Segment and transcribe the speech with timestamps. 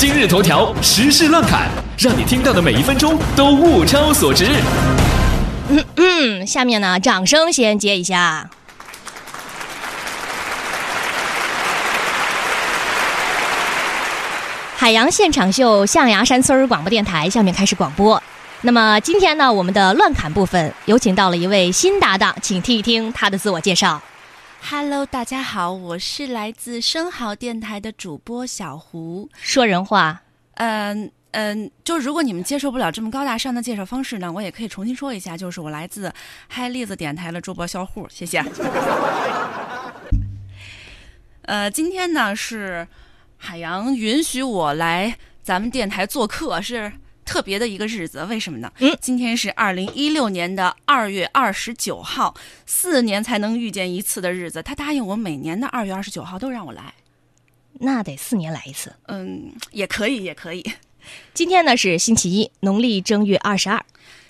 [0.00, 1.68] 今日头条时事乱侃，
[1.98, 4.46] 让你听到的每一分钟都物超所值。
[5.68, 8.48] 嗯嗯，下面呢，掌声先接一下。
[14.74, 18.22] 海洋现场秀，象牙山村广播电台，下面开始广播。
[18.62, 24.00] 那么今天呢，我们的乱侃部分有请到了一位新搭档，请听一听他的自我介绍。
[24.62, 29.28] Hello，大家好，我是来自生蚝电台的主播小胡。
[29.40, 30.22] 说人话，
[30.54, 36.12] 嗯嗯，就如果你们接受不了这么高大上的介绍方式呢，我也可以重新说一下，就是我来自
[36.48, 38.44] 嗨栗子电台的主播小胡，谢谢。
[41.42, 42.86] 呃，今天呢是
[43.38, 46.92] 海洋允许我来咱们电台做客，是
[47.30, 48.24] 特别的一个日子。
[48.24, 48.72] 为什么呢？
[48.80, 52.34] 嗯，今天是二零一六年的二月二十九号，
[52.66, 54.60] 四年才能遇见一次的日子。
[54.60, 56.92] 他答应我每年的二月二十九号都让我来。
[57.74, 58.92] 那得四年来一次。
[59.06, 60.72] 嗯，也可以，也可以。
[61.32, 63.80] 今天呢是星期一，农历正月二十二。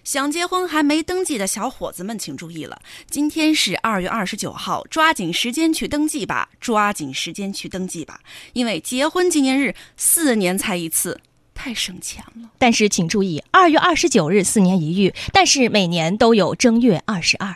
[0.04, 8.20] 想结婚还没登记的小伙子们，请注意了，今天是二月二十九号，抓紧时间去登记吧，抓紧时间去登记吧，
[8.52, 11.20] 因为结婚纪念日四年才一次，
[11.62, 12.48] 太省钱了。
[12.56, 17.54] 但是请注意，二月二十九日四年一遇，但是每年都有正月二十二。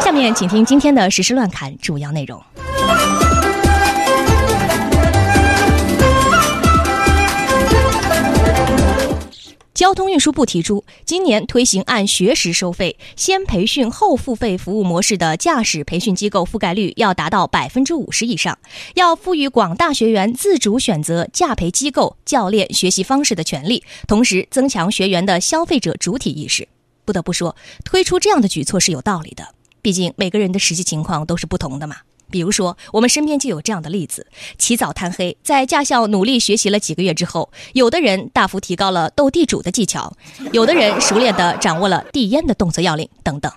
[0.00, 2.42] 下面请听今天的时事乱侃主要内容。
[10.24, 18.58] 初步提出，今年推行按学时收费、先培训后付费服务模式的驾驶培训机构覆盖率要达到百分之五十以上，
[18.94, 26.66] 要赋予广大学员自主选择驾培机构、教练学习方式的权利，同时增强学员的消费者主体意识。
[27.04, 29.48] 不得不说，推出这样的举措是有道理的，
[29.82, 31.96] 毕竟每个人的实际情况都是不同的嘛。
[32.34, 34.26] 比如说，我们身边就有这样的例子：
[34.58, 40.12] 起早贪黑，在驾校努力学习了几个月之后，有的人大幅提高了斗地主的技巧，
[40.50, 43.52] 有的人熟练地掌握了递烟的动作要领，等等。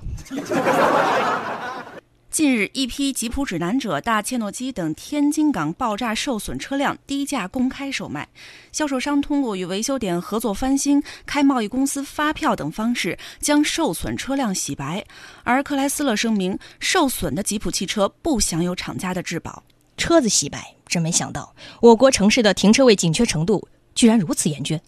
[2.37, 8.27] 近日，一批吉普指南者、大切诺基等天津港爆炸受损车辆低价公开售卖，
[8.71, 15.03] 销售商通过与维修点合作翻新、开贸易公司发票等方式将受损车辆洗白。
[15.43, 19.63] 而克莱斯勒声明，受损的吉普汽车不享有厂家的质保。
[19.97, 24.79] 车子洗白，真没想到我国城市的停车位紧缺程度居然如此严峻。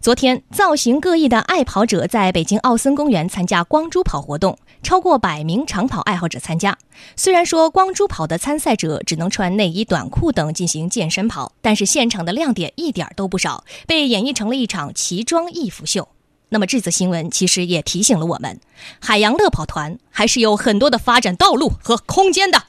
[0.00, 4.56] 昨天，造型各异的爱跑者在北京奥森公园参加光珠跑活动，
[4.88, 6.78] 超过百名长跑爱好者参加。
[7.14, 16.08] 虽然说光珠跑的参赛者只能穿内衣、短裤等进行健身跑，但是现场的亮点一点都不少，被演绎成了一场奇装异服秀。
[16.48, 18.58] 那么这则新闻其实也提醒了我们，
[18.98, 22.62] 海洋乐跑团还是有很多的发展道路和空间的。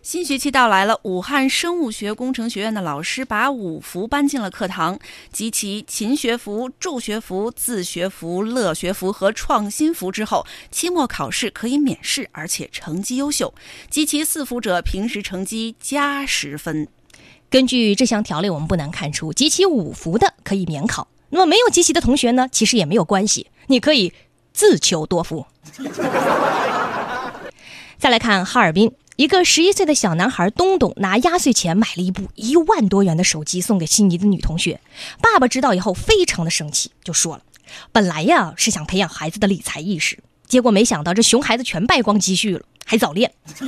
[0.10, 4.98] 新学期到来了，武汉生物学工程学院的老师把五福搬进了课堂，
[5.32, 13.54] 集齐勤学福、助学福、自学福、乐学福和创新福之后，期末考试可以免试，而且成绩优秀。
[13.92, 16.88] 集齐四福者，平时成绩加十分。
[17.48, 21.08] 根据这项条例，我们不难看出，集齐五福的可以免考。
[21.30, 24.12] 那么没有集齐的同学呢，其实也没有关系，你可以
[24.54, 25.46] 自求多福。
[28.00, 34.80] 再来看哈尔滨，一个十一岁的小男孩东东拿压岁钱买了一部一万多元的手机送给心仪的女同学。
[35.22, 37.42] 爸爸知道以后非常的生气，就说了
[37.92, 43.30] ：“本来呀是想培养孩子的理财意识，结果没想到这熊孩子全败光积蓄了，还早恋。”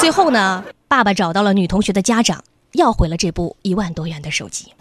[0.00, 2.42] 最后呢，爸爸找到了女同学的家长，
[2.72, 4.72] 要回了这部一万多元的手机。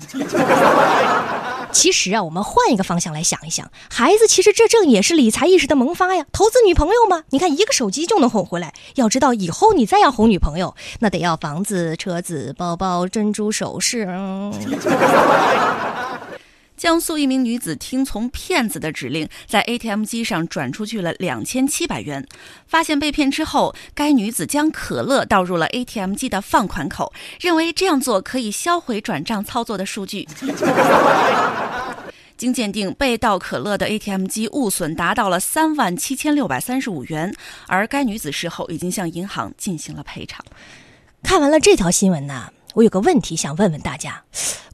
[1.78, 6.26] 其实啊，我们换一个方向来想一想，孩子其实这正也是理财意识的萌发呀。
[6.32, 8.74] 投资女朋友吗，你看一个手机就能哄回来。
[8.96, 14.08] 要知道以后你再要哄女朋友，那得要房子、车子、包包、珍珠首饰。
[14.10, 14.52] 嗯，
[16.78, 22.24] 江苏一名女子听从骗子的指令，在 ATM 机上转出去了两千七百元。
[22.68, 30.28] 发现被骗之后，该女子将可乐倒入了 ATM 机的放款口，认为这样做可以销毁转账操作的数据。
[32.38, 37.34] 经鉴定，被盗可乐的 ATM 机误损达到了三万七千六百三十五元，
[37.66, 40.46] 而该女子事后已经向银行进行了赔偿。
[41.24, 44.24] 看完了这条新闻呢，我有个问题想问问大家：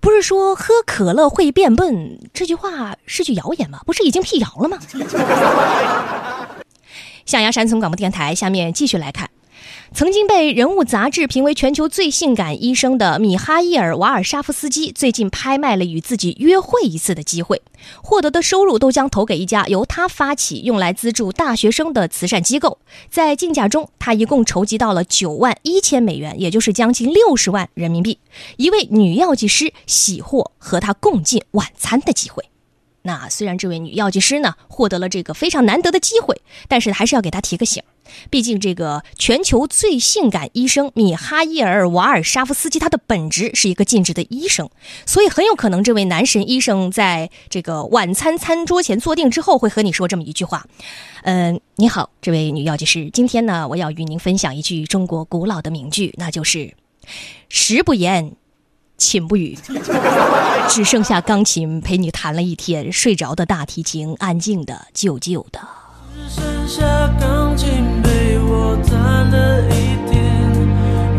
[0.02, 3.80] 不是说喝可乐会变笨这句话是句谣言吗？
[3.86, 4.78] 不是已经辟谣了吗？
[7.26, 9.30] 象牙山村广播电台，下面继续来看。
[9.94, 17.62] 曾经被《人物》杂志评为全球最性感医生的米哈伊尔·瓦尔沙夫斯基，最近拍卖了与自己约会一次的机会，
[18.02, 22.80] 获得的收入都将投给一家由他发起、用来资助大学生的慈善机构。
[23.12, 28.18] 在竞价中，他一共筹集到了九万一千美元，也就是将近六十万人民币。
[28.58, 32.44] 一位女药剂师喜获和他共进晚餐的机会。
[33.04, 37.84] 那虽然这位女药剂师呢获得了这个非常难得的机会，但是还是要给她提个醒。
[38.30, 44.70] 毕竟这个全球最性感医生米哈伊尔·瓦尔沙夫斯基，他的本职是一个尽职的医生，
[45.06, 50.66] 所以很有可能这位男神医生在这个晚餐餐桌前坐定之后，会和你说这么一句话
[51.24, 56.74] ：“嗯、你好，这位女药剂师，今天呢，我要与您分享一句中国古老的名句，那就是
[57.50, 58.36] ‘食不言，
[58.98, 59.58] 寝不语’。
[60.70, 65.60] ”只剩下钢琴陪你弹了一天，睡着的大提琴安静的、旧旧的。
[66.16, 66.84] 只剩下
[67.20, 67.84] 钢琴
[68.84, 70.22] 陪我弹了一天，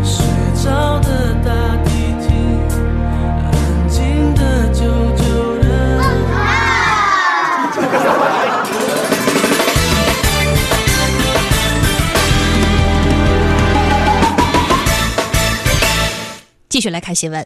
[0.03, 0.25] 睡
[0.63, 1.49] 着的大
[1.83, 1.89] 提
[2.21, 2.29] 琴，
[3.41, 3.45] 安
[3.89, 4.83] 静的、久
[5.15, 5.23] 久
[5.63, 5.65] 的。
[16.69, 17.45] 继续来看新闻。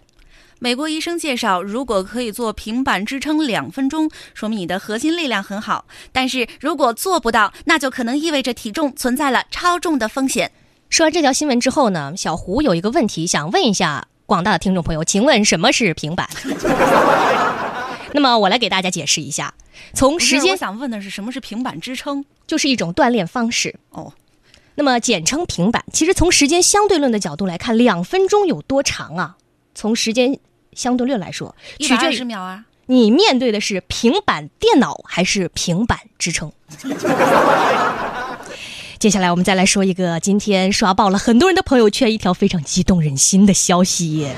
[0.61, 10.51] 美国医生介绍，如果可以做平板支撑两分钟，说明你的核心力量很好；但是如果做不到，那就可能意味着体重存在了超重的风险。
[10.89, 16.29] 说完这条新闻之后呢，小胡有一个问题想问一下广大的听众朋友，请问什么是平板？
[18.11, 19.53] 那么我来给大家解释一下，
[19.93, 22.25] 从时间我想问的是，什么是平板支撑？
[22.45, 23.75] 就是一种锻炼方式。
[23.91, 24.11] 哦，
[24.75, 25.85] 那么简称平板。
[25.93, 29.37] 其实从时间相对论的角度来看，两分钟有多长啊？
[29.75, 30.37] 从时间
[30.79, 32.63] 相对论来说，取决于十秒啊。
[32.85, 36.49] 你面对的是平板电脑还是平板支撑。
[38.97, 44.29] 接下来我们再来说一个今天刷爆了很多人的朋友圈一条非常激动人心的消息。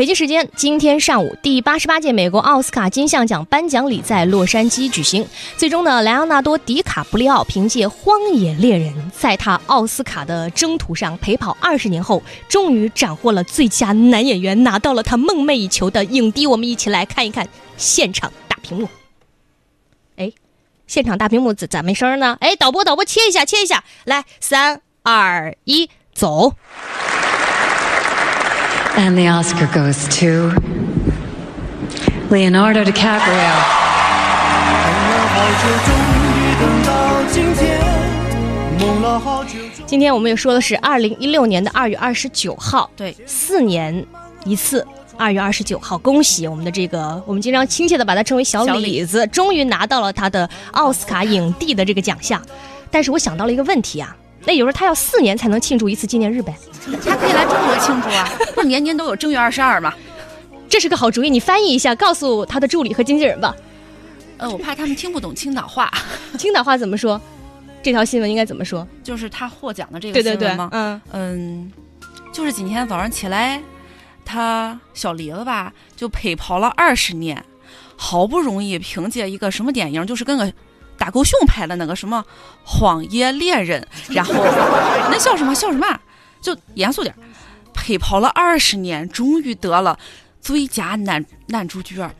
[0.00, 5.28] 北京时间今天上午，第八十八届美国奥斯卡金像奖颁奖礼在洛杉矶举行。
[5.58, 16.46] 最终呢，莱昂纳多·迪卡普里奥凭借《荒野猎人》在他奥斯卡的征途上陪跑二十年后，终于斩获了最佳男演员，拿到了他梦寐以求的影帝。
[16.46, 17.46] 我们一起来看一看
[17.76, 18.88] 现场大屏幕。
[20.16, 20.32] 哎，
[20.86, 22.38] 现场大屏幕咋咋没声呢？
[22.40, 26.54] 哎，导播导播切一下切一下，来三二一，走。
[28.96, 30.52] And the Oscar goes to
[32.30, 33.50] Leonardo DiCaprio.
[34.80, 35.90] 等了好久，终
[36.36, 36.90] 于等到
[39.86, 44.04] 今天，我们也说的是二零一六年的二月二十九号，对，四年
[44.44, 44.86] 一次。
[45.16, 52.40] 二月二十九号，恭喜我们的这个，我们经常亲切的把它称为小小李子，终于拿到了他的奥斯卡影帝的这个奖项。
[52.90, 56.54] 但是我想到了一个问题啊，那有时候他要四年才能庆祝一次纪念日呗，
[57.04, 59.92] 他可以来中国庆祝啊，不是年年都有正月二十二吗？
[60.68, 61.28] 这是个好主意。
[61.30, 63.54] 你翻译一下，告诉他的助理和经纪人吧。
[64.38, 65.92] 呃，我怕他们听不懂青岛话，
[66.38, 67.20] 青岛话怎么说？
[67.82, 68.86] 这条新闻应该怎么说？
[69.02, 70.68] 就是他获奖的这个对对对新闻吗，？
[70.72, 71.72] 嗯，嗯，
[72.32, 73.60] 就是今天早上起来，
[74.24, 77.44] 他小李子吧就陪跑了二十年，
[77.96, 80.52] 好不容易凭借一个什么电影，就是跟个
[81.00, 82.22] 大狗熊拍的那个什么
[82.62, 83.80] 《荒野猎人》，
[84.14, 84.34] 然后
[85.10, 85.86] 那笑什么笑什么，
[86.42, 87.18] 就严肃点儿，
[87.72, 89.98] 陪跑了二十年，终于得了
[90.42, 92.10] 最佳男男主角。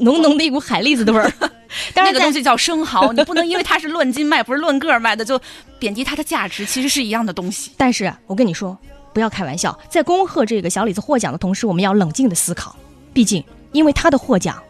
[0.00, 1.32] 浓浓的一股海蛎子的味儿。
[1.94, 5.40] 那个东西叫生蚝， 你不能因为它是论斤卖，不是论个儿卖的，就
[5.78, 7.70] 贬低它的价值，其实是一样的东西。
[7.76, 8.76] 但是我跟你说，
[9.12, 12.74] 不要开玩笑，在恭贺这个小李子获奖的同时，我们要冷静的思考，
[13.12, 14.60] 毕竟因为他的获奖，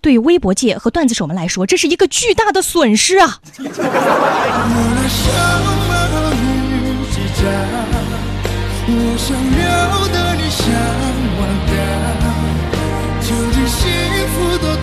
[0.00, 3.40] 对于微博界和段子手们来说，这是一个巨大的损失啊！
[13.20, 13.90] 究竟幸
[14.28, 14.76] 福多